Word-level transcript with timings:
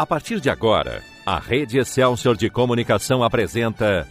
A 0.00 0.06
partir 0.06 0.40
de 0.40 0.48
agora, 0.48 1.02
a 1.26 1.38
Rede 1.38 1.78
Excelsior 1.78 2.34
de 2.34 2.48
Comunicação 2.48 3.22
apresenta 3.22 4.08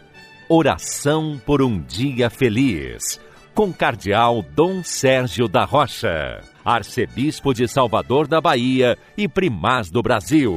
Oração 0.47 1.41
por 1.43 1.63
um 1.63 1.81
Dia 1.81 2.29
Feliz, 2.29 3.19
com 3.55 3.73
Cardeal 3.73 4.45
Dom 4.55 4.83
Sérgio 4.83 5.47
da 5.47 5.65
Rocha, 5.65 6.41
Arcebispo 6.63 7.55
de 7.55 7.67
Salvador 7.67 8.27
da 8.27 8.39
Bahia 8.39 8.99
e 9.17 9.27
Primaz 9.27 9.89
do 9.89 10.03
Brasil. 10.03 10.53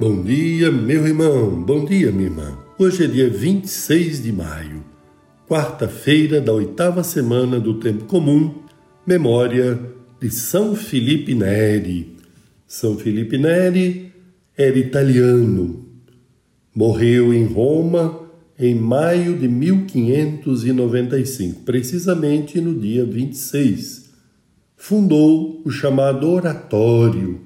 Bom 0.00 0.22
dia, 0.22 0.72
meu 0.72 1.06
irmão, 1.06 1.50
bom 1.50 1.84
dia, 1.84 2.10
minha 2.10 2.30
irmã. 2.30 2.56
Hoje 2.78 3.04
é 3.04 3.06
dia 3.06 3.28
26 3.28 4.22
de 4.22 4.32
maio, 4.32 4.82
quarta-feira 5.46 6.40
da 6.40 6.54
oitava 6.54 7.04
semana 7.04 7.60
do 7.60 7.74
Tempo 7.74 8.06
Comum, 8.06 8.54
memória 9.06 9.97
de 10.20 10.30
São 10.30 10.74
Felipe 10.74 11.34
Neri. 11.34 12.16
São 12.66 12.98
Felipe 12.98 13.38
Neri 13.38 14.12
era 14.56 14.76
italiano. 14.76 15.86
Morreu 16.74 17.32
em 17.32 17.46
Roma 17.46 18.26
em 18.58 18.74
maio 18.74 19.38
de 19.38 19.46
1595, 19.46 21.62
precisamente 21.62 22.60
no 22.60 22.74
dia 22.74 23.04
26. 23.04 24.10
Fundou 24.76 25.62
o 25.64 25.70
chamado 25.70 26.28
oratório. 26.28 27.42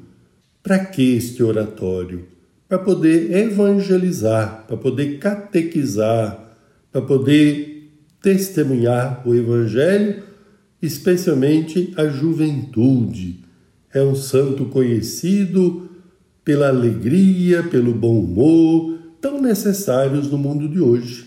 Para 0.62 0.78
que 0.78 1.16
este 1.16 1.42
oratório? 1.42 2.24
Para 2.68 2.78
poder 2.78 3.36
evangelizar, 3.36 4.64
para 4.66 4.78
poder 4.78 5.18
catequizar, 5.18 6.56
para 6.90 7.02
poder 7.02 7.90
testemunhar 8.22 9.20
o 9.26 9.34
evangelho 9.34 10.22
especialmente 10.82 11.94
a 11.96 12.08
juventude. 12.08 13.44
É 13.94 14.02
um 14.02 14.16
santo 14.16 14.64
conhecido 14.66 15.88
pela 16.44 16.68
alegria, 16.68 17.62
pelo 17.62 17.94
bom 17.94 18.18
humor, 18.18 18.98
tão 19.20 19.40
necessários 19.40 20.28
no 20.28 20.36
mundo 20.36 20.68
de 20.68 20.80
hoje. 20.80 21.26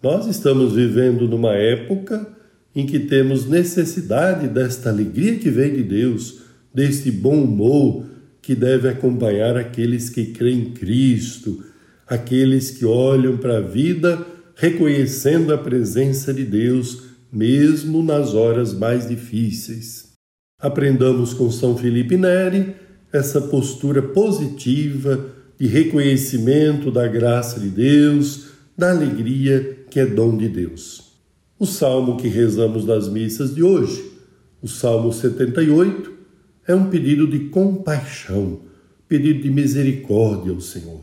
Nós 0.00 0.28
estamos 0.28 0.74
vivendo 0.74 1.26
numa 1.26 1.54
época 1.54 2.28
em 2.74 2.86
que 2.86 3.00
temos 3.00 3.46
necessidade 3.46 4.46
desta 4.46 4.90
alegria 4.90 5.36
que 5.36 5.50
vem 5.50 5.74
de 5.74 5.82
Deus, 5.82 6.42
deste 6.72 7.10
bom 7.10 7.42
humor 7.42 8.04
que 8.40 8.54
deve 8.54 8.88
acompanhar 8.88 9.56
aqueles 9.56 10.08
que 10.08 10.26
creem 10.26 10.60
em 10.60 10.70
Cristo, 10.72 11.64
aqueles 12.06 12.70
que 12.70 12.84
olham 12.84 13.36
para 13.38 13.58
a 13.58 13.62
vida 13.62 14.24
reconhecendo 14.54 15.52
a 15.52 15.58
presença 15.58 16.32
de 16.32 16.44
Deus 16.44 17.05
mesmo 17.32 18.02
nas 18.02 18.34
horas 18.34 18.72
mais 18.72 19.08
difíceis. 19.08 20.12
Aprendamos 20.58 21.34
com 21.34 21.50
São 21.50 21.76
Felipe 21.76 22.16
Neri 22.16 22.74
essa 23.12 23.40
postura 23.40 24.02
positiva 24.02 25.26
de 25.58 25.66
reconhecimento 25.66 26.90
da 26.90 27.06
graça 27.06 27.58
de 27.60 27.68
Deus, 27.68 28.48
da 28.76 28.90
alegria 28.90 29.84
que 29.90 29.98
é 30.00 30.06
dom 30.06 30.36
de 30.36 30.48
Deus. 30.48 31.12
O 31.58 31.64
salmo 31.64 32.16
que 32.16 32.28
rezamos 32.28 32.84
nas 32.84 33.08
missas 33.08 33.54
de 33.54 33.62
hoje, 33.62 34.12
o 34.60 34.68
Salmo 34.68 35.12
78, 35.12 36.12
é 36.66 36.74
um 36.74 36.90
pedido 36.90 37.26
de 37.26 37.48
compaixão, 37.48 38.60
pedido 39.08 39.42
de 39.42 39.50
misericórdia 39.50 40.52
ao 40.52 40.60
Senhor. 40.60 41.00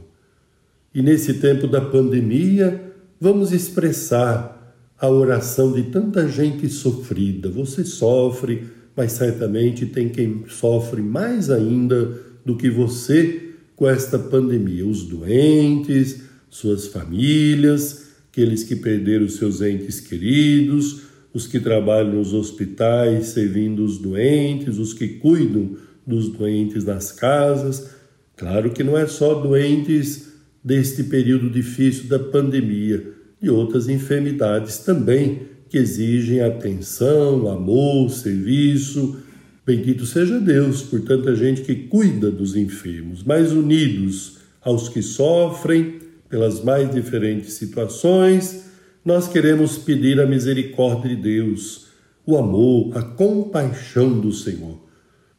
E 0.93 1.01
nesse 1.01 1.35
tempo 1.35 1.65
da 1.65 1.81
pandemia, 1.81 2.93
vamos 3.19 3.51
expressar 3.51 4.62
a 4.99 5.09
oração 5.09 5.71
de 5.71 5.83
tanta 5.83 6.27
gente 6.27 6.69
sofrida. 6.69 7.49
Você 7.49 7.83
sofre, 7.83 8.63
mas 8.95 9.13
certamente 9.13 9.85
tem 9.85 10.09
quem 10.09 10.45
sofre 10.47 11.01
mais 11.01 11.49
ainda 11.49 12.17
do 12.45 12.55
que 12.55 12.69
você 12.69 13.49
com 13.75 13.87
esta 13.87 14.17
pandemia. 14.17 14.85
Os 14.85 15.03
doentes, 15.03 16.21
suas 16.49 16.87
famílias, 16.87 18.07
aqueles 18.31 18.63
que 18.63 18.75
perderam 18.75 19.27
seus 19.27 19.61
entes 19.61 19.99
queridos, 19.99 21.01
os 21.33 21.47
que 21.47 21.59
trabalham 21.59 22.13
nos 22.13 22.33
hospitais 22.33 23.27
servindo 23.27 23.83
os 23.83 23.97
doentes, 23.97 24.77
os 24.77 24.93
que 24.93 25.07
cuidam 25.07 25.75
dos 26.05 26.29
doentes 26.29 26.83
nas 26.85 27.11
casas. 27.11 27.89
Claro 28.37 28.71
que 28.71 28.83
não 28.83 28.97
é 28.97 29.07
só 29.07 29.33
doentes 29.33 30.33
deste 30.63 31.03
período 31.03 31.49
difícil 31.49 32.07
da 32.07 32.19
pandemia 32.19 33.22
e 33.43 33.49
outras 33.49 33.89
enfermidades 33.89 34.79
também 34.79 35.41
que 35.69 35.77
exigem 35.77 36.39
atenção, 36.39 37.49
amor, 37.49 38.09
serviço. 38.09 39.17
Bendito 39.65 40.05
seja 40.05 40.39
Deus 40.39 40.81
por 40.81 41.01
tanta 41.01 41.35
gente 41.35 41.61
que 41.61 41.75
cuida 41.75 42.31
dos 42.31 42.55
enfermos, 42.55 43.21
mais 43.21 43.51
unidos 43.51 44.37
aos 44.61 44.87
que 44.87 45.01
sofrem 45.01 45.99
pelas 46.29 46.63
mais 46.63 46.89
diferentes 46.89 47.53
situações. 47.53 48.65
Nós 49.03 49.27
queremos 49.27 49.77
pedir 49.77 50.21
a 50.21 50.25
misericórdia 50.25 51.13
de 51.13 51.21
Deus, 51.21 51.87
o 52.25 52.37
amor, 52.37 52.97
a 52.97 53.01
compaixão 53.01 54.19
do 54.19 54.31
Senhor. 54.31 54.81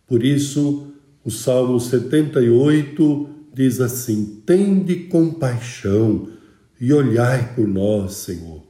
Por 0.06 0.22
isso, 0.22 0.92
o 1.24 1.30
Salmo 1.30 1.80
78 1.80 3.28
diz 3.54 3.80
assim: 3.80 4.42
Tende 4.44 4.96
compaixão 5.04 6.28
e 6.84 6.92
olhai 6.92 7.54
por 7.54 7.66
nós, 7.66 8.12
Senhor. 8.12 8.62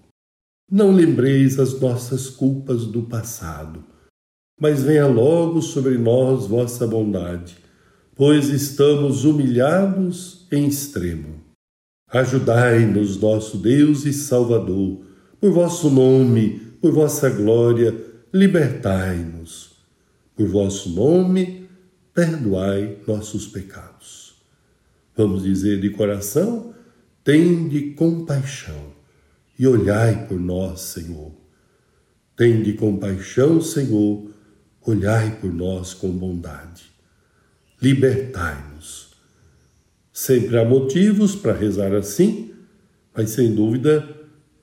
Não 0.70 0.92
lembreis 0.92 1.58
as 1.58 1.80
nossas 1.80 2.30
culpas 2.30 2.86
do 2.86 3.02
passado, 3.02 3.82
mas 4.60 4.84
venha 4.84 5.08
logo 5.08 5.60
sobre 5.60 5.98
nós 5.98 6.46
vossa 6.46 6.86
bondade, 6.86 7.56
pois 8.14 8.50
estamos 8.50 9.24
humilhados 9.24 10.46
em 10.52 10.68
extremo. 10.68 11.42
Ajudai-nos, 12.08 13.20
nosso 13.20 13.58
Deus 13.58 14.06
e 14.06 14.12
Salvador, 14.12 15.00
por 15.40 15.50
vosso 15.50 15.90
nome, 15.90 16.60
por 16.80 16.92
vossa 16.92 17.28
glória, 17.28 17.92
libertai-nos. 18.32 19.72
Por 20.36 20.46
vosso 20.46 20.88
nome, 20.90 21.68
perdoai 22.14 22.96
nossos 23.08 23.48
pecados. 23.48 24.36
Vamos 25.16 25.42
dizer 25.42 25.80
de 25.80 25.90
coração 25.90 26.74
Tende 27.24 27.92
compaixão 27.92 28.92
e 29.58 29.66
olhai 29.66 30.26
por 30.26 30.38
nós, 30.38 30.80
Senhor. 30.82 31.32
Tende 32.36 32.74
compaixão, 32.74 33.62
Senhor, 33.62 34.30
olhai 34.84 35.38
por 35.40 35.50
nós 35.50 35.94
com 35.94 36.10
bondade. 36.10 36.82
Libertai-nos. 37.80 39.14
Sempre 40.12 40.58
há 40.58 40.66
motivos 40.66 41.34
para 41.34 41.54
rezar 41.54 41.94
assim, 41.94 42.52
mas 43.16 43.30
sem 43.30 43.54
dúvida 43.54 44.06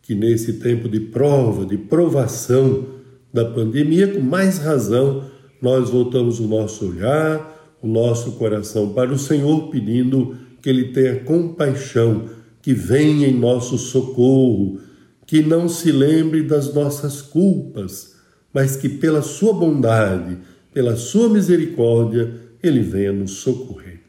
que 0.04 0.14
nesse 0.14 0.54
tempo 0.60 0.88
de 0.88 1.00
prova, 1.00 1.66
de 1.66 1.80
provação 1.80 3.00
da 3.34 3.44
pandemia, 3.44 4.14
com 4.14 4.22
mais 4.22 4.60
razão, 4.60 5.32
nós 5.60 5.90
voltamos 5.90 6.40
o 6.40 6.48
nosso 6.48 6.90
olhar, 6.90 7.76
o 7.82 7.88
nosso 7.88 8.34
coração 8.34 8.94
para 8.94 9.12
o 9.12 9.18
Senhor, 9.18 9.72
pedindo 9.72 10.38
que 10.62 10.70
Ele 10.70 10.90
tenha 10.90 11.24
compaixão 11.24 12.40
que 12.62 12.74
venha 12.74 13.28
em 13.28 13.38
nosso 13.38 13.78
socorro, 13.78 14.80
que 15.26 15.42
não 15.42 15.68
se 15.68 15.92
lembre 15.92 16.44
das 16.44 16.74
nossas 16.74 17.22
culpas, 17.22 18.16
mas 18.54 18.76
que 18.76 18.88
pela 18.88 19.22
sua 19.22 19.54
bondade, 19.54 20.38
pela 20.74 20.96
sua 20.96 21.30
misericórdia, 21.30 22.34
ele 22.62 22.82
venha 22.82 23.12
nos 23.12 23.32
socorrer. 23.32 24.02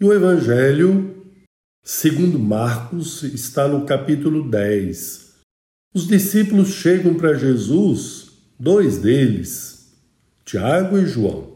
E 0.00 0.04
o 0.04 0.12
Evangelho, 0.12 1.14
segundo 1.82 2.38
Marcos, 2.38 3.22
está 3.22 3.68
no 3.68 3.86
capítulo 3.86 4.48
10. 4.48 5.34
Os 5.94 6.06
discípulos 6.06 6.70
chegam 6.70 7.14
para 7.14 7.34
Jesus, 7.34 8.32
dois 8.58 8.98
deles, 8.98 9.92
Tiago 10.44 10.98
e 10.98 11.06
João 11.06 11.54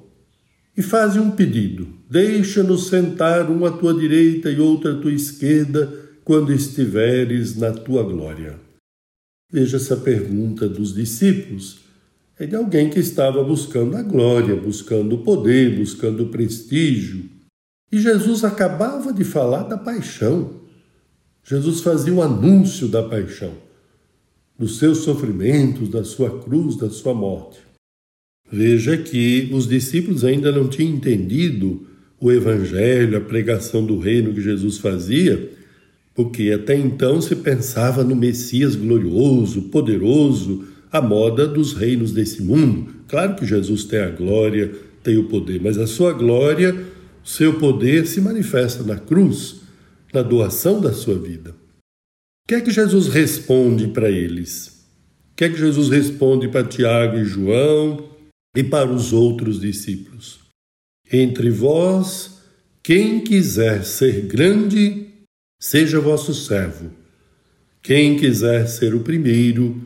e 0.79 0.83
faze 0.83 1.19
um 1.19 1.33
pedido: 1.33 1.89
deixa-nos 2.09 2.87
sentar 2.87 3.51
um 3.51 3.67
à 3.67 3.73
tua 3.73 3.93
direita 3.93 4.49
e 4.49 4.61
outro 4.61 4.93
à 4.93 4.95
tua 4.95 5.13
esquerda 5.13 5.93
quando 6.29 6.53
estiveres 6.53 7.57
na 7.57 7.73
tua 7.73 8.03
glória. 8.03 8.61
Veja 9.51 9.79
essa 9.79 9.97
pergunta 9.97 10.69
dos 10.69 10.93
discípulos. 10.93 11.79
É 12.39 12.45
de 12.45 12.55
alguém 12.55 12.91
que 12.91 13.01
estava 13.01 13.43
buscando 13.43 13.97
a 13.97 14.03
glória, 14.03 14.55
buscando 14.55 15.15
o 15.15 15.23
poder, 15.23 15.79
buscando 15.79 16.25
o 16.25 16.29
prestígio. 16.29 17.25
E 17.91 17.99
Jesus 17.99 18.45
acabava 18.45 19.11
de 19.11 19.25
falar 19.25 19.63
da 19.63 19.79
paixão. 19.79 20.61
Jesus 21.43 21.81
fazia 21.81 22.13
o 22.13 22.21
anúncio 22.21 22.89
da 22.89 23.03
paixão, 23.03 23.55
dos 24.59 24.77
seus 24.77 24.99
sofrimentos, 24.99 25.89
da 25.89 26.05
sua 26.05 26.43
cruz, 26.43 26.77
da 26.77 26.91
sua 26.91 27.15
morte. 27.15 27.59
Veja 28.53 28.99
que 28.99 29.49
os 29.51 29.67
discípulos 29.67 30.27
ainda 30.27 30.53
não 30.53 30.69
tinham 30.69 30.95
entendido 30.95 31.87
o 32.21 32.31
evangelho, 32.31 33.17
a 33.17 33.21
pregação 33.23 33.83
do 33.83 33.99
reino 33.99 34.35
que 34.35 34.43
Jesus 34.43 34.77
fazia, 34.77 35.57
porque 36.19 36.51
até 36.51 36.75
então 36.75 37.23
se 37.23 37.37
pensava 37.37 38.03
no 38.03 38.17
Messias 38.17 38.75
glorioso, 38.75 39.63
poderoso, 39.69 40.67
à 40.91 41.01
moda 41.01 41.47
dos 41.47 41.75
reinos 41.75 42.11
desse 42.11 42.43
mundo. 42.43 42.93
Claro 43.07 43.37
que 43.37 43.47
Jesus 43.47 43.85
tem 43.85 44.01
a 44.01 44.11
glória, 44.11 44.75
tem 45.01 45.17
o 45.17 45.29
poder, 45.29 45.63
mas 45.63 45.79
a 45.79 45.87
sua 45.87 46.13
glória, 46.13 46.75
o 47.25 47.29
seu 47.29 47.61
poder 47.61 48.05
se 48.05 48.21
manifesta 48.21 48.83
na 48.83 48.97
cruz, 48.97 49.61
na 50.13 50.21
doação 50.21 50.81
da 50.81 50.93
sua 50.93 51.17
vida. 51.17 51.51
O 51.51 52.49
que 52.49 52.57
é 52.57 52.61
que 52.63 52.73
Jesus 52.73 53.07
responde 53.07 53.87
para 53.87 54.11
eles? 54.11 54.89
O 55.31 55.37
que 55.37 55.45
é 55.45 55.49
que 55.49 55.57
Jesus 55.57 55.89
responde 55.89 56.49
para 56.49 56.67
Tiago 56.67 57.17
e 57.19 57.25
João 57.25 58.11
e 58.57 58.65
para 58.65 58.91
os 58.91 59.13
outros 59.13 59.61
discípulos? 59.61 60.41
Entre 61.13 61.49
vós, 61.49 62.41
quem 62.83 63.21
quiser 63.21 63.85
ser 63.85 64.23
grande, 64.23 65.08
seja 65.59 66.01
vosso 66.01 66.33
servo. 66.33 66.91
Quem 67.83 68.17
quiser 68.17 68.69
ser 68.69 68.95
o 68.95 69.01
primeiro, 69.01 69.81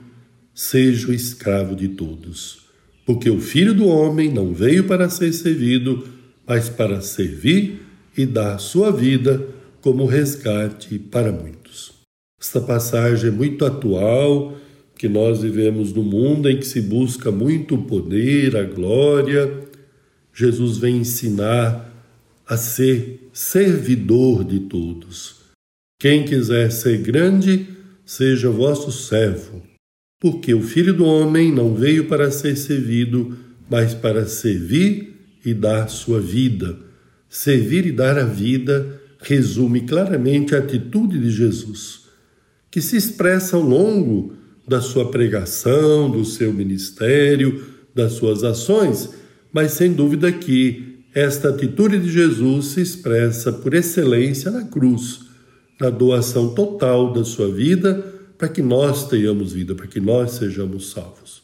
seja 0.54 1.08
o 1.08 1.14
escravo 1.14 1.74
de 1.74 1.88
todos. 1.88 2.66
Porque 3.06 3.30
o 3.30 3.40
Filho 3.40 3.74
do 3.74 3.86
Homem 3.86 4.30
não 4.30 4.52
veio 4.52 4.84
para 4.84 5.08
ser 5.08 5.32
servido, 5.32 6.06
mas 6.46 6.68
para 6.68 7.00
servir 7.00 7.80
e 8.16 8.26
dar 8.26 8.58
sua 8.58 8.90
vida 8.90 9.46
como 9.80 10.04
resgate 10.04 10.98
para 10.98 11.32
muitos. 11.32 11.92
Esta 12.40 12.60
passagem 12.60 13.28
é 13.28 13.32
muito 13.32 13.64
atual, 13.64 14.56
que 14.96 15.08
nós 15.08 15.42
vivemos 15.42 15.92
num 15.92 16.02
mundo 16.02 16.48
em 16.48 16.58
que 16.58 16.66
se 16.66 16.80
busca 16.80 17.30
muito 17.30 17.74
o 17.74 17.84
poder, 17.84 18.56
a 18.56 18.62
glória. 18.62 19.64
Jesus 20.32 20.76
vem 20.76 20.98
ensinar 20.98 21.92
a 22.46 22.56
ser 22.56 23.28
servidor 23.32 24.44
de 24.44 24.60
todos. 24.60 25.41
Quem 26.02 26.24
quiser 26.24 26.72
ser 26.72 26.98
grande, 26.98 27.68
seja 28.04 28.50
vosso 28.50 28.90
servo, 28.90 29.62
porque 30.20 30.52
o 30.52 30.60
Filho 30.60 30.92
do 30.92 31.04
Homem 31.04 31.52
não 31.52 31.76
veio 31.76 32.06
para 32.06 32.28
ser 32.28 32.56
servido, 32.56 33.38
mas 33.70 33.94
para 33.94 34.26
servir 34.26 35.14
e 35.46 35.54
dar 35.54 35.88
sua 35.88 36.20
vida. 36.20 36.76
Servir 37.28 37.86
e 37.86 37.92
dar 37.92 38.18
a 38.18 38.24
vida 38.24 39.00
resume 39.20 39.82
claramente 39.82 40.56
a 40.56 40.58
atitude 40.58 41.20
de 41.20 41.30
Jesus, 41.30 42.00
que 42.68 42.80
se 42.80 42.96
expressa 42.96 43.54
ao 43.54 43.62
longo 43.62 44.34
da 44.66 44.80
sua 44.80 45.08
pregação, 45.08 46.10
do 46.10 46.24
seu 46.24 46.52
ministério, 46.52 47.64
das 47.94 48.14
suas 48.14 48.42
ações, 48.42 49.08
mas 49.52 49.70
sem 49.70 49.92
dúvida 49.92 50.32
que 50.32 51.04
esta 51.14 51.50
atitude 51.50 52.00
de 52.00 52.10
Jesus 52.10 52.72
se 52.72 52.80
expressa 52.80 53.52
por 53.52 53.72
excelência 53.72 54.50
na 54.50 54.64
cruz, 54.64 55.30
na 55.82 55.90
doação 55.90 56.54
total 56.54 57.12
da 57.12 57.24
sua 57.24 57.50
vida 57.50 57.94
para 58.38 58.48
que 58.48 58.62
nós 58.62 59.08
tenhamos 59.08 59.52
vida, 59.52 59.74
para 59.74 59.88
que 59.88 59.98
nós 59.98 60.30
sejamos 60.32 60.90
salvos. 60.90 61.42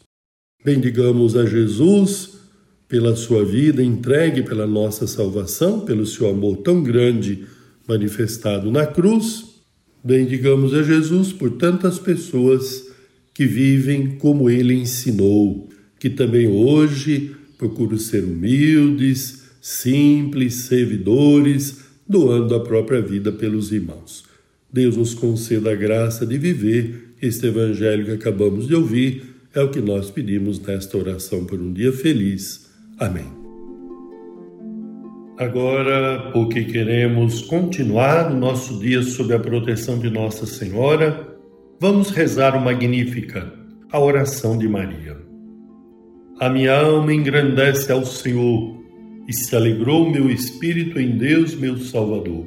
Bendigamos 0.65 1.37
a 1.37 1.45
Jesus 1.45 2.39
pela 2.89 3.17
sua 3.17 3.45
vida 3.45 3.83
entregue 3.83 4.45
pela 4.45 4.65
nossa 4.65 5.09
salvação, 5.09 5.81
pelo 5.81 6.07
seu 6.07 6.29
amor 6.29 6.59
tão 6.59 6.85
grande 6.85 7.47
manifestado 7.87 8.71
na 8.71 8.87
cruz. 8.87 9.45
Bendigamos 10.05 10.73
a 10.73 10.85
Jesus 10.85 11.33
por 11.33 11.51
tantas 11.51 11.99
pessoas 11.99 12.87
que 13.35 13.45
vivem 13.45 14.17
como 14.19 14.49
ele 14.49 14.75
ensinou, 14.75 15.69
que 15.99 16.09
também 16.09 16.47
hoje 16.47 17.35
procuram 17.59 17.99
ser 17.99 18.23
humildes, 18.23 19.43
simples, 19.61 20.55
servidores, 20.55 21.79
doando 22.09 22.55
a 22.55 22.61
própria 22.61 23.03
vida 23.03 23.33
pelos 23.33 23.73
irmãos. 23.73 24.28
Deus 24.73 24.97
nos 24.97 25.15
conceda 25.15 25.73
a 25.73 25.75
graça 25.75 26.27
de 26.27 26.37
viver 26.39 27.15
este 27.21 27.47
evangelho 27.47 28.05
que 28.05 28.13
acabamos 28.13 28.69
de 28.69 28.75
ouvir, 28.75 29.23
é 29.55 29.61
o 29.61 29.71
que 29.71 29.81
nós 29.81 30.11
pedimos 30.11 30.61
nesta 30.61 30.97
oração 30.97 31.45
por 31.45 31.61
um 31.61 31.73
dia 31.73 31.93
feliz. 31.93 32.71
Amém. 32.99 33.27
Agora, 35.37 36.31
porque 36.33 36.65
queremos 36.65 37.43
continuar 37.43 38.31
o 38.31 38.37
nosso 38.37 38.79
dia 38.79 39.03
sob 39.03 39.33
a 39.33 39.39
proteção 39.39 39.99
de 39.99 40.11
Nossa 40.11 40.47
Senhora, 40.47 41.29
Vamos 41.81 42.11
rezar 42.11 42.57
o 42.57 42.61
Magnífica, 42.61 43.53
a 43.93 44.01
oração 44.01 44.59
de 44.59 44.67
Maria. 44.69 45.17
A 46.41 46.49
minha 46.49 46.77
alma 46.77 47.15
engrandece 47.15 47.93
ao 47.93 48.05
Senhor 48.05 48.83
e 49.29 49.33
se 49.33 49.55
alegrou 49.55 50.11
meu 50.11 50.29
espírito 50.29 50.99
em 50.99 51.17
Deus, 51.17 51.55
meu 51.55 51.79
Salvador, 51.79 52.47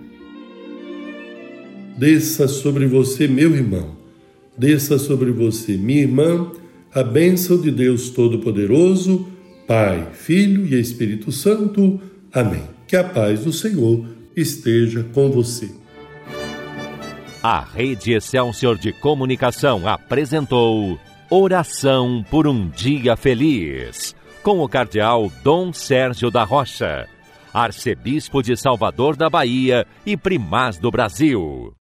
Desça 1.97 2.47
sobre 2.47 2.85
você, 2.87 3.27
meu 3.27 3.55
irmão, 3.55 3.95
desça 4.57 4.97
sobre 4.97 5.31
você, 5.31 5.77
minha 5.77 6.01
irmã, 6.01 6.51
a 6.93 7.03
bênção 7.03 7.59
de 7.59 7.71
Deus 7.71 8.09
Todo-Poderoso, 8.09 9.27
Pai, 9.67 10.09
Filho 10.13 10.65
e 10.65 10.79
Espírito 10.79 11.31
Santo. 11.31 12.01
Amém. 12.33 12.63
Que 12.87 12.95
a 12.95 13.03
paz 13.03 13.45
do 13.45 13.53
Senhor 13.53 14.05
esteja 14.35 15.03
com 15.13 15.29
você. 15.31 15.69
A 17.43 17.61
Rede 17.61 18.13
Excelsior 18.13 18.77
de 18.77 18.91
Comunicação 18.93 19.87
apresentou. 19.87 20.99
Oração 21.29 22.25
por 22.29 22.45
um 22.45 22.67
Dia 22.67 23.15
Feliz, 23.15 24.13
com 24.43 24.59
o 24.59 24.67
Cardeal 24.67 25.31
Dom 25.43 25.71
Sérgio 25.71 26.29
da 26.29 26.43
Rocha, 26.43 27.07
Arcebispo 27.53 28.41
de 28.41 28.57
Salvador 28.57 29.15
da 29.15 29.29
Bahia 29.29 29.87
e 30.05 30.17
Primaz 30.17 30.77
do 30.77 30.91
Brasil. 30.91 31.69